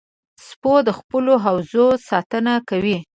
[0.47, 2.97] سپو د خپلو حوزو ساتنه کوي.